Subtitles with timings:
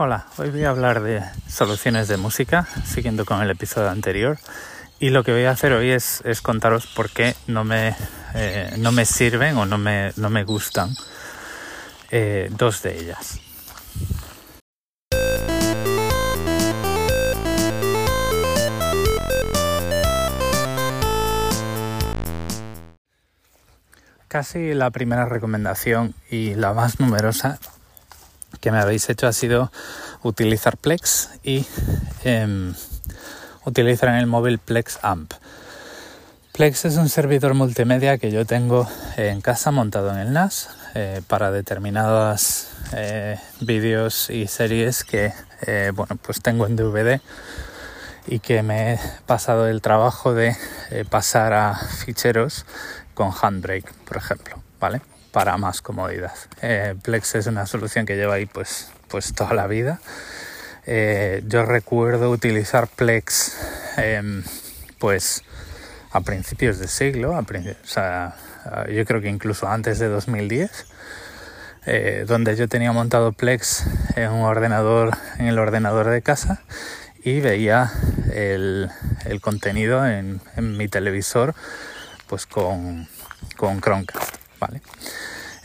[0.00, 4.38] Hola, hoy voy a hablar de soluciones de música, siguiendo con el episodio anterior.
[5.00, 7.96] Y lo que voy a hacer hoy es, contaros por qué no me,
[8.36, 10.90] eh, no me sirven o no me, no me gustan
[12.12, 13.40] eh, dos de ellas.
[24.28, 27.58] Casi la primera recomendación y la más numerosa
[28.60, 29.70] que me habéis hecho ha sido
[30.22, 31.66] utilizar Plex y
[32.24, 32.74] em,
[33.64, 35.32] utilizar en el móvil Plex Amp.
[36.52, 41.22] Plex es un servidor multimedia que yo tengo en casa montado en el NAS eh,
[41.28, 47.20] para determinados eh, vídeos y series que eh, bueno pues tengo en DVD
[48.26, 50.56] y que me he pasado el trabajo de
[51.08, 52.66] pasar a ficheros
[53.14, 55.00] con Handbrake, por ejemplo, ¿vale?
[55.38, 56.32] Para más comodidad.
[56.62, 60.00] Eh, Plex es una solución que lleva ahí pues, pues toda la vida.
[60.84, 63.56] Eh, yo recuerdo utilizar Plex
[63.98, 64.42] em,
[64.98, 65.44] pues
[66.10, 70.86] a principios de siglo, yo creo que incluso antes de 2010,
[71.86, 73.84] eh, donde yo tenía montado Plex
[74.16, 76.62] en un ordenador, en el ordenador de casa
[77.22, 77.92] y veía
[78.32, 78.90] el,
[79.24, 81.54] el contenido en, en, mi televisor
[82.26, 83.06] pues con,
[83.56, 84.82] con Chromecast, ¿vale?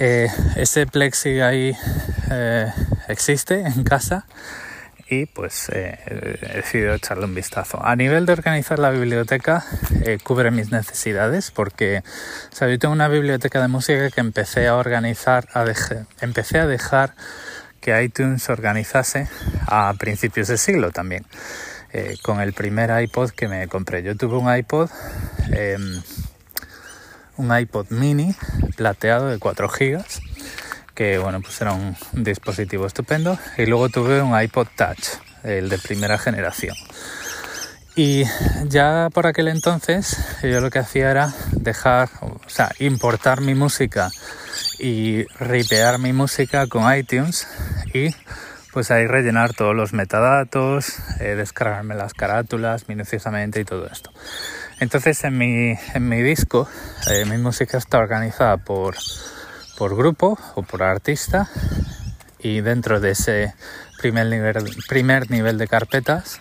[0.00, 1.76] Eh, ese plexi ahí
[2.30, 2.72] eh,
[3.08, 4.26] existe en casa
[5.10, 5.98] y pues eh,
[6.40, 7.84] he decidido echarle un vistazo.
[7.84, 9.64] A nivel de organizar la biblioteca,
[10.22, 12.04] cubre mis necesidades porque
[12.60, 15.64] yo tengo una biblioteca de música que empecé a organizar, a
[16.20, 17.14] empecé a dejar
[17.80, 19.26] que iTunes organizase
[19.66, 21.26] a principios de siglo también.
[22.22, 24.04] con el primer iPod que me compré.
[24.04, 24.90] Yo tuve un iPod
[25.50, 26.02] em,
[27.38, 28.34] un iPod mini
[28.76, 30.04] plateado de 4 GB,
[30.94, 33.38] que bueno, pues era un dispositivo estupendo.
[33.56, 35.08] Y luego tuve un iPod Touch,
[35.44, 36.76] el de primera generación.
[37.96, 38.24] Y
[38.66, 44.10] ya por aquel entonces yo lo que hacía era dejar, o sea, importar mi música
[44.78, 47.48] y ripear mi música con iTunes
[47.92, 48.14] y
[48.72, 54.12] pues ahí rellenar todos los metadatos, eh, descargarme las carátulas minuciosamente y todo esto.
[54.80, 56.68] Entonces en mi, en mi disco
[57.10, 58.96] eh, mi música está organizada por,
[59.76, 61.48] por grupo o por artista.
[62.40, 63.54] Y dentro de ese
[64.00, 66.38] primer nivel, primer nivel de carpetas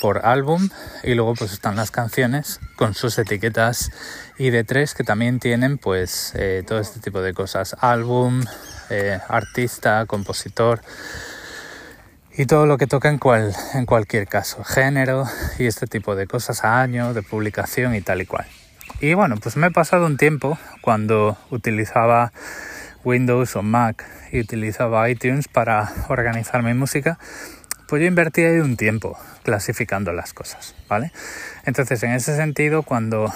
[0.00, 0.68] por álbum.
[1.02, 3.90] Y luego pues están las canciones con sus etiquetas
[4.38, 7.76] y de tres que también tienen pues eh, todo este tipo de cosas.
[7.80, 8.44] Álbum
[8.90, 10.82] eh, artista compositor
[12.40, 15.26] y todo lo que toca en, cual, en cualquier caso, género
[15.58, 18.46] y este tipo de cosas, año de publicación y tal y cual.
[18.98, 22.32] Y bueno, pues me he pasado un tiempo cuando utilizaba
[23.04, 27.18] Windows o Mac y utilizaba iTunes para organizar mi música,
[27.86, 31.12] pues yo invertí ahí un tiempo clasificando las cosas, ¿vale?
[31.66, 33.30] Entonces, en ese sentido, cuando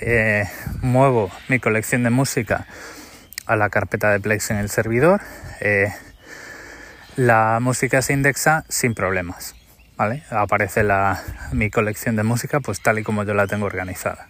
[0.00, 0.48] eh,
[0.82, 2.66] muevo mi colección de música
[3.46, 5.20] a la carpeta de Plex en el servidor,
[5.60, 5.92] eh,
[7.18, 9.56] la música se indexa sin problemas.
[9.96, 10.22] ¿vale?
[10.30, 11.20] Aparece la,
[11.52, 14.28] mi colección de música pues tal y como yo la tengo organizada.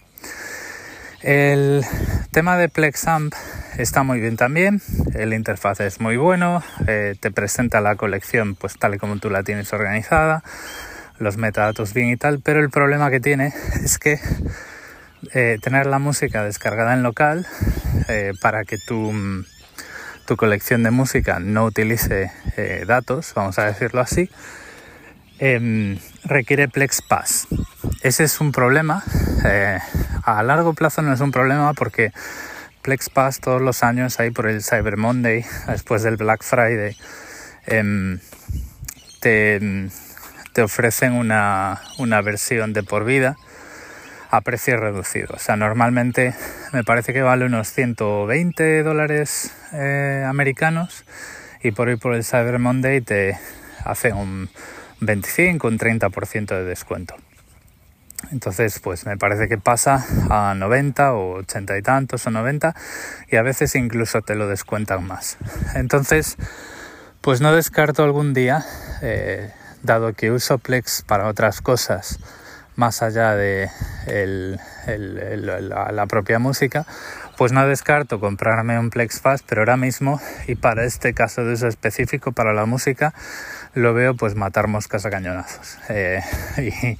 [1.21, 1.85] El
[2.31, 3.35] tema de PlexAmp
[3.77, 4.81] está muy bien también,
[5.15, 9.29] el interfaz es muy bueno, eh, te presenta la colección pues tal y como tú
[9.29, 10.43] la tienes organizada,
[11.19, 14.19] los metadatos bien y tal, pero el problema que tiene es que
[15.35, 17.47] eh, tener la música descargada en local
[18.09, 19.13] eh, para que tú
[20.29, 24.29] tu colección de música no utilice eh, datos, vamos a decirlo así,
[25.39, 27.49] em, requiere PlexPass.
[28.03, 29.03] Ese es un problema.
[29.47, 29.79] Eh,
[30.23, 32.13] a largo plazo no es un problema porque
[32.83, 36.95] PlexPass todos los años, ahí por el Cyber Monday, después del Black Friday,
[37.67, 38.21] em,
[39.21, 39.89] te,
[40.53, 43.39] te, ofrecen una, una versión de por vida
[44.31, 45.35] a precio reducido.
[45.35, 46.35] O sea, normalmente
[46.73, 51.05] me parece que vale unos 120 dólares eh, americanos
[51.63, 53.39] y por ir por el Cyber Monday te
[53.85, 54.49] hace un
[55.01, 57.15] 25, un 30% de descuento.
[58.33, 62.75] Entonces, pues me parece que pasa a 90 o 80 y tantos o 90
[63.31, 65.39] y a veces incluso te lo descuentan más.
[65.75, 66.37] Entonces,
[67.21, 68.65] pues no descarto algún día,
[69.03, 72.19] eh, dado que uso Plex para otras cosas,
[72.79, 73.69] más allá de
[74.07, 76.87] la, propia música,
[77.37, 81.55] pues no descarto comprarme un Plex Fast, pero ahora mismo y para este caso de
[81.55, 83.13] uso específico, para la música,
[83.75, 85.77] lo veo pues matar moscas a cañonazos.
[85.89, 86.23] Eh,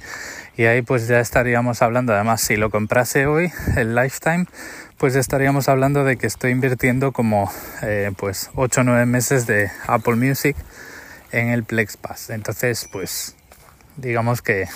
[0.57, 4.47] y, ahí pues ya estaríamos hablando, además si lo comprase hoy, el Lifetime,
[4.97, 7.49] pues estaríamos hablando de que estoy invirtiendo como
[7.83, 10.57] eh, pues 8 o 9 meses de Apple Music
[11.31, 12.31] en el Plex Pass.
[12.31, 13.37] Entonces, pues
[13.95, 14.67] digamos que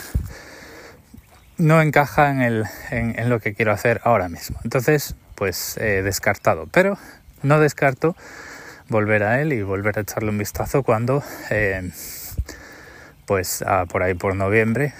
[1.63, 4.59] no encaja en, el, en, lo que quiero hacer ahora mismo.
[4.63, 6.67] Entonces, pues eh, descartado.
[6.71, 6.97] Pero
[7.41, 8.15] no descarto
[8.89, 11.91] volver a él y volver a echarle un vistazo cuando, eh,
[13.25, 14.93] pues por ahí por noviembre,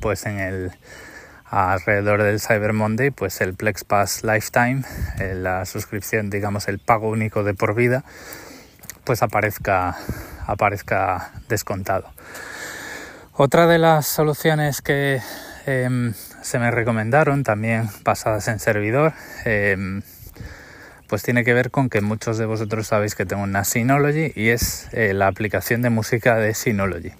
[0.00, 0.72] pues en el
[1.52, 4.82] alrededor del Cyber Monday, pues el Plex Pass Lifetime,
[5.18, 8.04] eh, la suscripción, digamos, el pago único de por vida,
[9.04, 9.96] pues aparezca,
[10.46, 12.10] aparezca descontado.
[13.34, 15.20] Otra de las soluciones que
[15.66, 19.12] em, se me recomendaron, también basadas en servidor,
[19.44, 20.02] em,
[21.08, 24.48] pues tiene que ver con que muchos de vosotros sabéis que tengo una Synology y
[24.48, 27.12] es eh, la aplicación de música de Synology,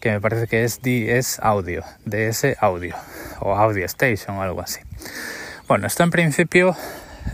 [0.00, 2.96] que me parece que es DS Audio, DS Audio
[3.38, 4.80] o Audio Station o algo así.
[5.68, 6.76] Bueno, esto en principio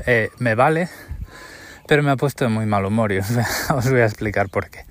[0.04, 0.90] eh, me vale,
[1.87, 3.19] pero me ha puesto de muy mal humor y
[3.75, 4.84] os, voy a explicar por qué.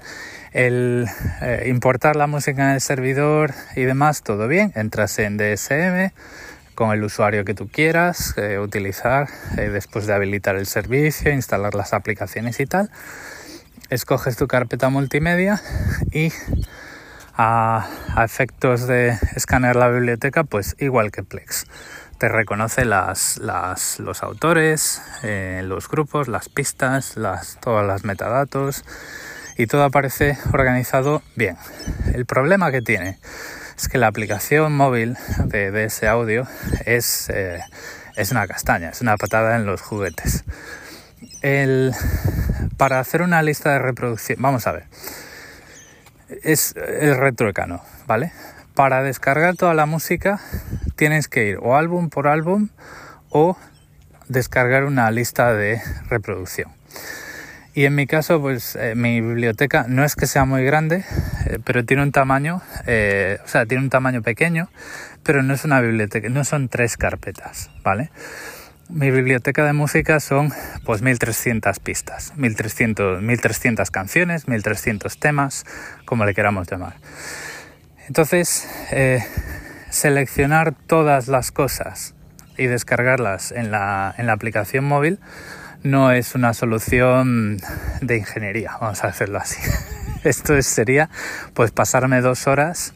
[0.56, 1.10] El
[1.42, 6.14] eh, importar la música en el servidor y demás, todo bien, entras en DSM
[6.76, 11.92] con el usuario que tú quieras eh, utilizar después de habilitar el servicio, instalar las
[11.92, 12.90] aplicaciones y tal.
[13.90, 15.62] Escoges tu carpeta multimedia
[16.14, 16.32] y
[17.36, 17.90] a,
[18.24, 21.66] efectos de escanear la biblioteca, pues igual que Plex.
[22.18, 23.42] Te reconoce las,
[24.00, 27.18] los autores, eh, los grupos, las pistas,
[27.60, 28.86] todas las metadatos
[29.58, 31.58] y todo aparece organizado bien.
[32.14, 33.20] El problema que tiene
[33.78, 36.48] es que la aplicación móvil de, ese audio
[36.86, 37.62] es, eh,
[38.16, 40.44] es una castaña, es una patada en los juguetes.
[41.42, 41.94] El,
[42.78, 44.86] para hacer una lista de reproducción, vamos a ver,
[46.44, 48.32] es el retroecano, ¿vale?
[48.74, 50.40] Para descargar toda la música
[50.96, 52.70] tienes que ir o álbum por álbum
[53.30, 53.58] o
[54.28, 56.72] descargar una lista de reproducción.
[57.76, 61.04] Y en mi caso, pues eh, mi biblioteca no es que sea muy grande,
[61.46, 64.70] eh, pero tiene un tamaño, eh, o sea, tiene un tamaño pequeño,
[65.24, 68.12] pero no es una biblioteca, no son tres carpetas, ¿vale?
[68.88, 70.54] Mi biblioteca de música son
[70.86, 75.66] pues 1300 pistas, 1300, 1300 canciones, 1300 temas,
[76.06, 76.94] como le queramos llamar.
[78.08, 78.70] Entonces,
[79.90, 82.14] seleccionar todas las cosas
[82.58, 85.20] y descargarlas en la, en la aplicación móvil
[85.86, 87.60] no es una solución
[88.02, 89.62] de ingeniería, vamos a hacerlo así.
[90.24, 91.12] Esto sería
[91.54, 92.94] pues pasarme dos horas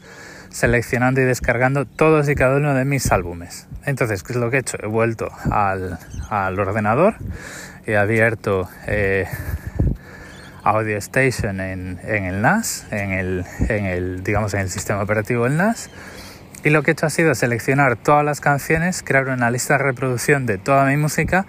[0.50, 3.68] seleccionando y descargando todos y cada uno de mis álbumes.
[3.86, 4.78] Entonces, ¿qué es lo que he hecho?
[4.82, 6.00] He vuelto al,
[6.60, 7.18] ordenador,
[7.86, 9.28] he abierto eh,
[10.64, 15.58] Audio Station en, el NAS, en el, en el, digamos, en el sistema operativo del
[15.58, 15.92] NAS.
[16.64, 19.84] Y lo que he hecho ha sido seleccionar todas las canciones, crear una lista de
[19.84, 21.46] reproducción de toda mi música,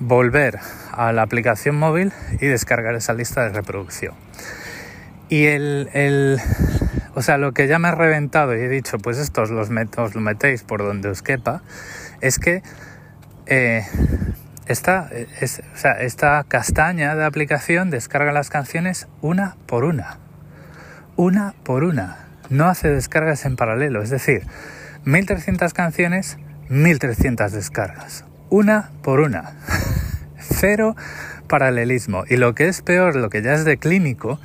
[0.00, 0.58] volver
[0.92, 4.14] a la aplicación móvil y descargar esa lista de reproducción.
[5.28, 6.40] Y el,
[7.14, 9.70] o sea, lo que ya me ha reventado y he dicho, pues esto os, los
[9.70, 11.62] os lo metéis por donde os quepa,
[12.20, 12.62] es que
[13.46, 13.84] eh,
[14.66, 15.08] esta,
[15.42, 20.18] o sea, esta castaña de aplicación descarga las canciones una por una.
[21.16, 22.18] Una por una.
[22.48, 24.02] No hace descargas en paralelo.
[24.02, 24.46] Es decir,
[25.04, 26.38] 1300 canciones,
[26.68, 28.24] 1300 descargas.
[28.48, 29.52] Una por una.
[30.60, 30.94] Cero
[31.48, 32.24] paralelismo.
[32.28, 34.38] Y lo que es peor, lo que ya es de clínico,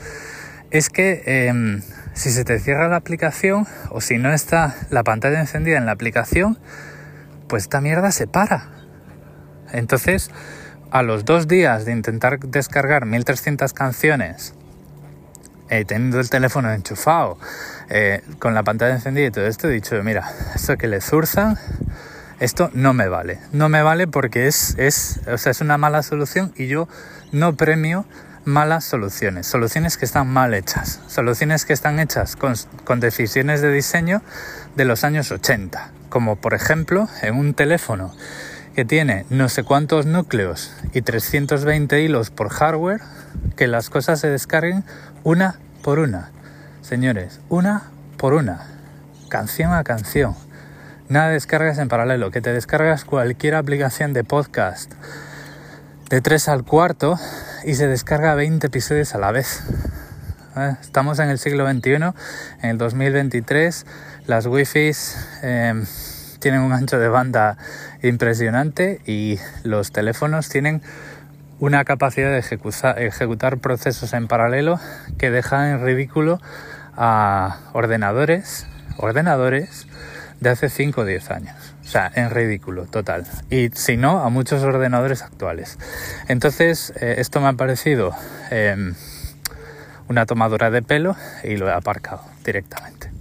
[0.71, 1.81] es que em,
[2.13, 5.91] si se te cierra la aplicación o si no está la pantalla encendida en la
[5.91, 6.57] aplicación,
[7.47, 8.69] pues esta mierda se para.
[9.71, 10.31] Entonces,
[10.91, 14.53] a los dos días de intentar descargar 1300 canciones,
[15.69, 17.37] eh, teniendo el teléfono enchufado,
[17.89, 21.57] eh, con la pantalla encendida y todo esto, he dicho, mira, esto que le zurzan,
[22.39, 23.39] esto no me vale.
[23.51, 26.87] No me vale porque es, es, o sea, es una mala solución y yo
[27.31, 28.05] no premio
[28.45, 34.21] malas soluciones, soluciones que están mal hechas, soluciones que están hechas con, decisiones de diseño
[34.75, 38.13] de los años 80, como por ejemplo en un teléfono
[38.75, 43.01] que tiene no sé cuántos núcleos y 320 hilos por hardware,
[43.55, 44.83] que las cosas se descarguen
[45.23, 46.31] una por una.
[46.81, 48.67] Señores, una por una,
[49.29, 50.35] canción a canción.
[51.07, 54.91] Nada descargas en paralelo, que te descargas cualquier aplicación de podcast
[56.09, 57.19] de 3 al cuarto
[57.63, 59.61] y se descarga 20 episodios a la vez.
[60.57, 60.73] ¿Eh?
[60.81, 62.13] Estamos en el siglo XXI, en
[62.63, 63.85] el 2023,
[64.25, 64.93] las wifi
[65.43, 65.83] eh,
[66.39, 67.59] tienen un ancho de banda
[68.01, 70.81] impresionante y los teléfonos tienen
[71.59, 74.79] una capacidad de ejecutar, ejecutar procesos en paralelo
[75.19, 76.41] que dejan en ridículo
[76.97, 78.65] a ordenadores,
[78.97, 79.85] ordenadores
[80.39, 81.55] de hace 5 o 10 años.
[81.83, 83.25] O sea, en ridículo, total.
[83.49, 85.77] Y si no, a muchos ordenadores actuales.
[86.27, 88.13] Entonces, eh, esto me ha parecido
[88.51, 88.95] em,
[90.07, 93.11] una tomadura de pelo y lo he aparcado directamente.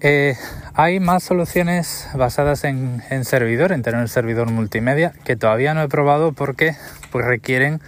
[0.00, 0.36] Eh,
[0.74, 5.88] hay más soluciones basadas en, servidor, en tener un servidor multimedia, que todavía no he
[5.88, 6.76] probado porque
[7.10, 7.80] pues, requieren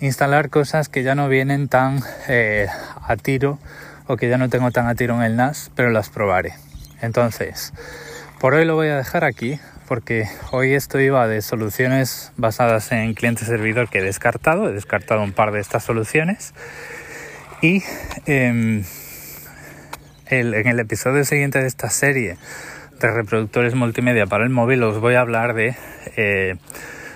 [0.00, 2.66] instalar cosas que ya no vienen tan eh,
[3.00, 3.60] a tiro
[4.08, 6.54] o que ya no tengo tan a tiro en el NAS, pero las probaré.
[7.00, 7.72] Entonces,
[8.40, 13.14] por hoy lo voy a dejar aquí porque hoy esto iba de soluciones basadas en
[13.14, 14.68] cliente-servidor que he descartado.
[14.68, 16.54] He descartado un par de estas soluciones
[17.62, 17.82] y
[18.26, 18.84] em,
[20.26, 22.36] en el episodio siguiente de esta serie
[23.00, 25.76] de reproductores multimedia para el móvil os voy a hablar de
[26.16, 26.56] eh,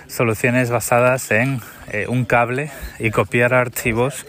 [0.07, 1.59] soluciones basadas en
[1.91, 4.25] eh, un cable y copiar archivos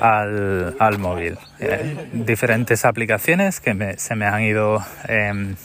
[0.00, 1.38] al, móvil.
[1.60, 5.56] Eh, diferentes aplicaciones que se me han ido em,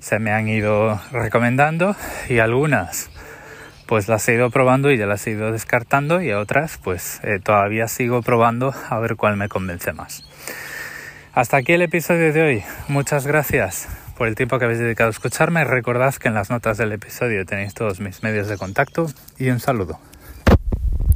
[0.00, 1.94] se me han ido recomendando
[2.28, 3.10] y algunas
[3.86, 7.88] pues las he ido probando y ya las he ido descartando y otras pues todavía
[7.88, 10.24] sigo probando a ver cuál me convence más.
[11.32, 12.64] Hasta aquí el episodio de hoy.
[12.88, 15.64] Muchas gracias por el tiempo que habéis dedicado a escucharme.
[15.64, 19.06] Recordad que en las notas del episodio tenéis todos mis medios de contacto
[19.38, 19.98] y un saludo.